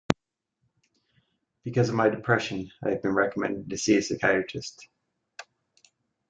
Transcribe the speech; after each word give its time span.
Because 1.63 1.89
of 1.89 1.93
my 1.95 2.09
depression, 2.09 2.71
I 2.83 2.89
have 2.89 3.03
been 3.03 3.13
recommended 3.13 3.69
to 3.69 3.77
see 3.77 3.97
a 3.97 4.01
psychiatrist. 4.01 4.89